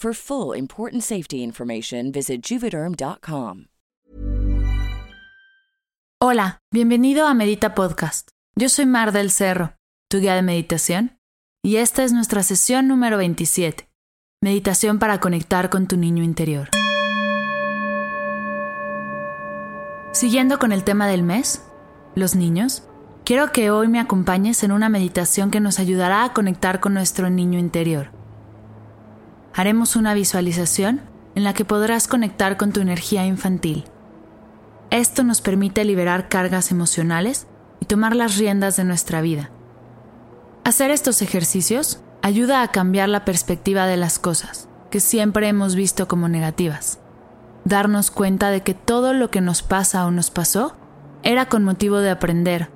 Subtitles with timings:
[0.00, 3.66] For full important safety information, visit juvederm.com.
[6.18, 8.30] Hola, bienvenido a Medita Podcast.
[8.56, 9.74] Yo soy Mar del Cerro,
[10.08, 11.18] tu guía de meditación,
[11.62, 13.90] y esta es nuestra sesión número 27,
[14.42, 16.70] Meditación para conectar con tu niño interior.
[20.12, 21.62] Siguiendo con el tema del mes,
[22.14, 22.84] los niños,
[23.26, 27.28] quiero que hoy me acompañes en una meditación que nos ayudará a conectar con nuestro
[27.28, 28.18] niño interior.
[29.54, 31.00] Haremos una visualización
[31.34, 33.84] en la que podrás conectar con tu energía infantil.
[34.90, 37.46] Esto nos permite liberar cargas emocionales
[37.80, 39.50] y tomar las riendas de nuestra vida.
[40.64, 46.08] Hacer estos ejercicios ayuda a cambiar la perspectiva de las cosas, que siempre hemos visto
[46.08, 47.00] como negativas
[47.64, 50.76] darnos cuenta de que todo lo que nos pasa o nos pasó
[51.22, 52.70] era con motivo de aprender,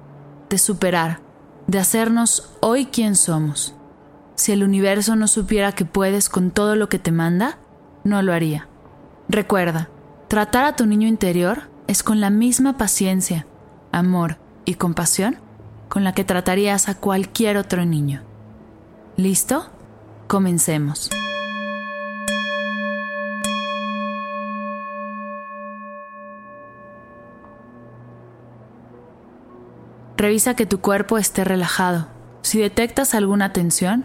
[0.51, 1.21] de superar,
[1.67, 3.75] de hacernos hoy quien somos.
[4.37, 7.59] Si el universo no supiera que puedes con todo lo que te manda,
[8.03, 8.69] no lo haría.
[9.29, 9.89] Recuerda,
[10.29, 13.47] tratar a tu niño interior es con la misma paciencia,
[13.93, 15.39] amor y compasión
[15.89, 18.23] con la que tratarías a cualquier otro niño.
[19.17, 19.71] ¿Listo?
[20.27, 21.11] Comencemos.
[30.17, 32.09] Revisa que tu cuerpo esté relajado.
[32.43, 34.05] Si detectas alguna tensión,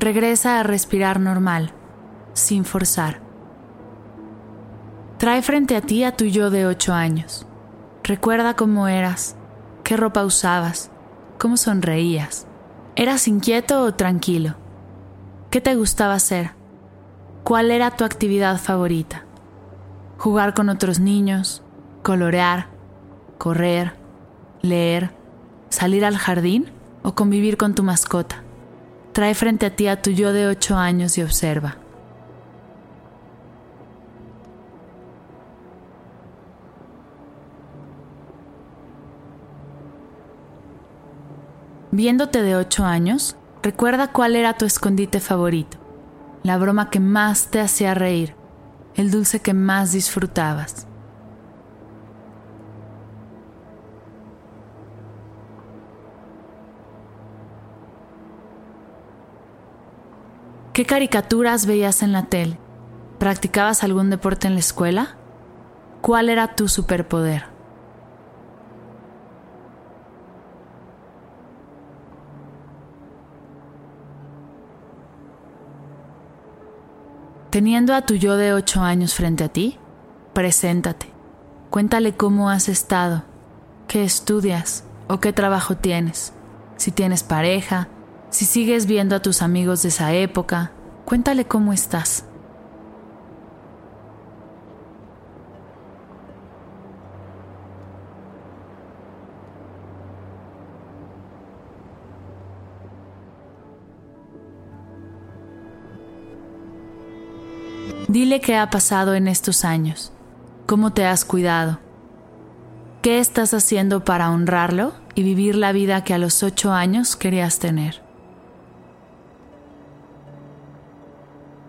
[0.00, 1.72] Regresa a respirar normal,
[2.32, 3.20] sin forzar.
[5.18, 7.46] Trae frente a ti a tu yo de 8 años.
[8.02, 9.36] Recuerda cómo eras,
[9.84, 10.90] qué ropa usabas,
[11.38, 12.46] cómo sonreías.
[12.96, 14.56] ¿Eras inquieto o tranquilo?
[15.50, 16.52] ¿Qué te gustaba hacer?
[17.44, 19.26] ¿Cuál era tu actividad favorita?
[20.20, 21.62] jugar con otros niños,
[22.02, 22.66] colorear,
[23.38, 23.94] correr,
[24.60, 25.12] leer,
[25.70, 26.66] salir al jardín
[27.02, 28.44] o convivir con tu mascota.
[29.12, 31.76] Trae frente a ti a tu yo de 8 años y observa.
[41.92, 45.76] Viéndote de 8 años, recuerda cuál era tu escondite favorito,
[46.44, 48.36] la broma que más te hacía reír,
[48.94, 50.86] el dulce que más disfrutabas.
[60.80, 62.56] ¿Qué caricaturas veías en la tele?
[63.18, 65.18] ¿Practicabas algún deporte en la escuela?
[66.00, 67.44] ¿Cuál era tu superpoder?
[77.50, 79.78] Teniendo a tu yo de 8 años frente a ti,
[80.32, 81.12] preséntate.
[81.68, 83.24] Cuéntale cómo has estado,
[83.86, 86.32] qué estudias o qué trabajo tienes,
[86.76, 87.88] si tienes pareja,
[88.30, 90.72] si sigues viendo a tus amigos de esa época.
[91.04, 92.24] Cuéntale cómo estás.
[108.08, 110.10] Dile qué ha pasado en estos años,
[110.66, 111.78] cómo te has cuidado,
[113.02, 117.60] qué estás haciendo para honrarlo y vivir la vida que a los ocho años querías
[117.60, 118.09] tener.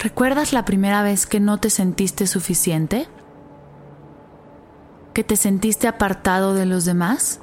[0.01, 3.07] ¿Recuerdas la primera vez que no te sentiste suficiente?
[5.13, 7.39] ¿Que te sentiste apartado de los demás?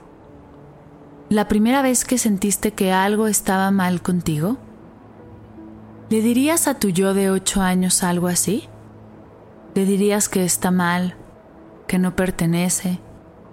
[1.28, 4.58] ¿La primera vez que sentiste que algo estaba mal contigo?
[6.10, 8.68] ¿Le dirías a tu yo de ocho años algo así?
[9.74, 11.14] le dirías que está mal,
[11.86, 12.98] que no pertenece,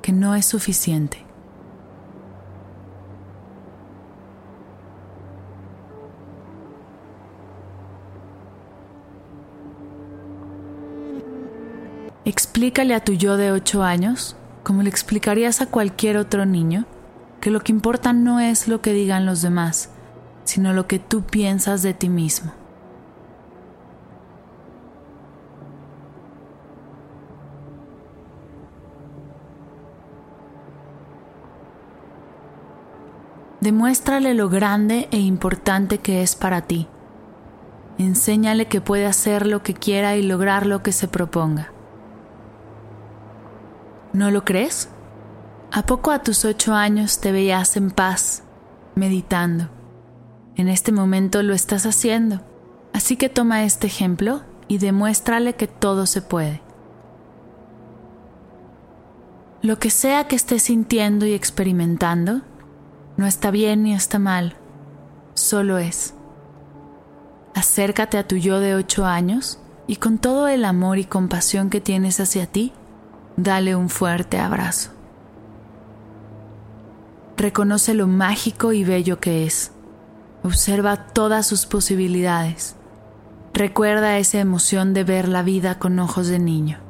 [0.01, 1.24] que no es suficiente.
[12.27, 16.85] Explícale a tu yo de 8 años, como le explicarías a cualquier otro niño,
[17.39, 19.91] que lo que importa no es lo que digan los demás,
[20.43, 22.51] sino lo que tú piensas de ti mismo.
[33.61, 36.87] Demuéstrale lo grande e importante que es para ti.
[37.99, 41.74] Enséñale que puede hacer lo que quiera y lograr lo que se proponga.
[44.15, 44.87] ¿No lo crees?
[45.73, 48.43] ¿A poco a tus ocho años te veías en paz,
[48.95, 49.67] meditando?
[50.55, 52.39] En este momento lo estás haciendo,
[52.93, 56.61] así que toma este ejemplo y demuéstrale que todo se puede.
[59.61, 62.39] Lo que sea que estés sintiendo y experimentando,
[63.17, 64.55] no está bien ni está mal,
[65.33, 66.13] solo es.
[67.53, 71.81] Acércate a tu yo de ocho años y con todo el amor y compasión que
[71.81, 72.71] tienes hacia ti,
[73.37, 74.91] dale un fuerte abrazo.
[77.37, 79.71] Reconoce lo mágico y bello que es.
[80.43, 82.75] Observa todas sus posibilidades.
[83.53, 86.84] Recuerda esa emoción de ver la vida con ojos de niño.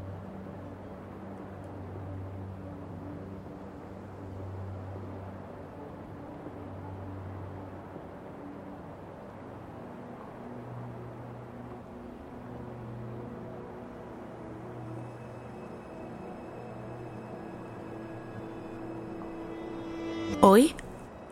[20.41, 20.75] Hoy,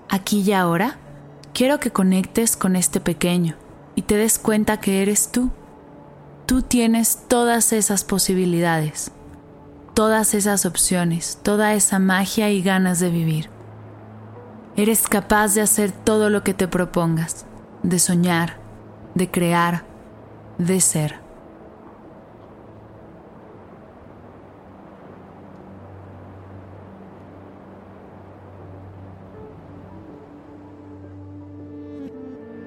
[0.09, 0.97] aquí y ahora,
[1.53, 3.55] quiero que conectes con este pequeño
[3.95, 5.51] y te des cuenta que eres tú.
[6.45, 9.11] Tú tienes todas esas posibilidades,
[9.93, 13.49] todas esas opciones, toda esa magia y ganas de vivir.
[14.75, 17.45] Eres capaz de hacer todo lo que te propongas,
[17.83, 18.57] de soñar,
[19.13, 19.85] de crear,
[20.57, 21.22] de ser.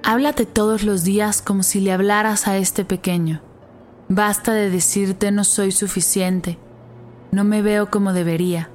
[0.09, 3.43] Háblate todos los días como si le hablaras a este pequeño.
[4.09, 6.61] Basta de decirte no soy suficiente,
[7.33, 8.71] no me veo como debería,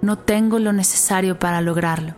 [0.00, 2.14] no tengo lo necesario para lograrlo.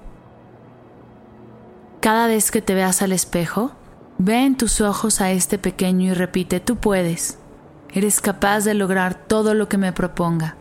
[1.98, 3.72] Cada vez que te veas al espejo,
[4.18, 7.38] ve en tus ojos a este pequeño y repite, tú puedes,
[7.92, 10.54] eres capaz de lograr todo lo que me proponga,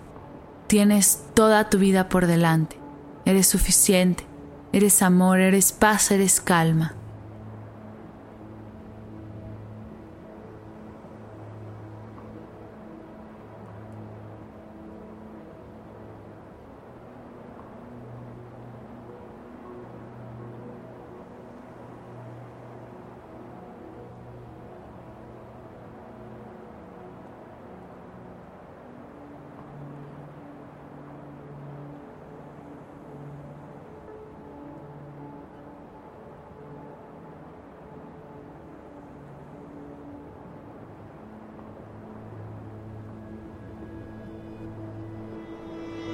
[0.65, 2.79] tienes toda tu vida por delante,
[3.25, 4.25] eres suficiente,
[4.73, 6.95] eres amor, eres paz, eres calma.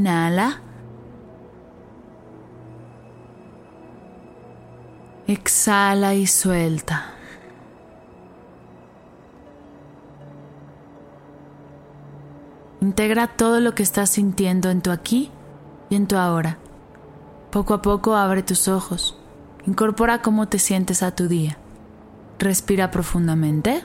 [0.00, 0.62] Inhala.
[5.26, 7.12] Exhala y suelta.
[12.80, 15.30] Integra todo lo que estás sintiendo en tu aquí
[15.90, 16.56] y en tu ahora.
[17.50, 19.18] Poco a poco abre tus ojos.
[19.66, 21.58] Incorpora cómo te sientes a tu día.
[22.38, 23.84] Respira profundamente.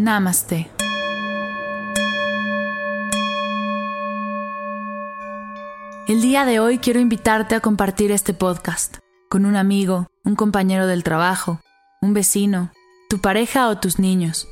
[0.00, 0.70] Namaste.
[6.08, 8.96] El día de hoy quiero invitarte a compartir este podcast
[9.28, 11.60] con un amigo, un compañero del trabajo,
[12.00, 12.72] un vecino,
[13.10, 14.48] tu pareja o tus niños.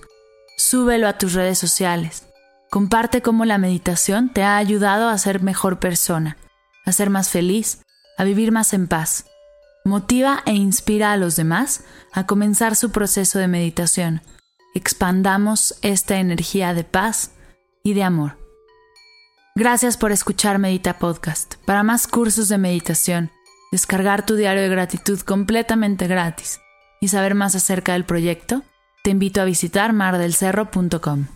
[0.59, 2.27] Súbelo a tus redes sociales.
[2.71, 6.37] Comparte cómo la meditación te ha ayudado a ser mejor persona,
[6.85, 7.81] a ser más feliz,
[8.19, 9.25] a vivir más en paz.
[9.87, 14.21] Motiva e inspira a los demás a comenzar su proceso de meditación.
[14.79, 17.33] Expandamos esta energía de paz
[17.83, 18.39] y de amor.
[19.57, 21.57] Gracias por escuchar Medita Podcast.
[21.65, 23.33] Para más cursos de meditación,
[23.73, 26.61] descargar tu diario de gratitud completamente gratis
[27.01, 28.63] y saber más acerca del proyecto,
[29.03, 31.27] te invito a visitar mardelcerro.com.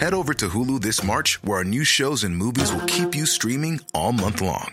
[0.00, 3.26] Head over to Hulu this March, where our new shows and movies will keep you
[3.26, 4.72] streaming all month long.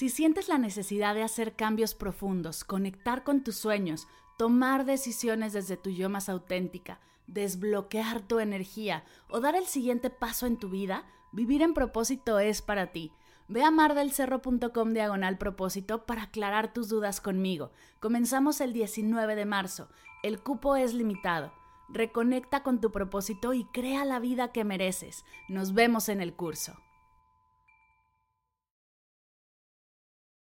[0.00, 5.76] Si sientes la necesidad de hacer cambios profundos, conectar con tus sueños, tomar decisiones desde
[5.76, 11.04] tu yo más auténtica, desbloquear tu energía o dar el siguiente paso en tu vida,
[11.32, 13.12] vivir en propósito es para ti.
[13.46, 17.70] Ve a mardelcerro.com diagonal propósito para aclarar tus dudas conmigo.
[18.00, 19.90] Comenzamos el 19 de marzo.
[20.22, 21.52] El cupo es limitado.
[21.90, 25.26] Reconecta con tu propósito y crea la vida que mereces.
[25.50, 26.80] Nos vemos en el curso.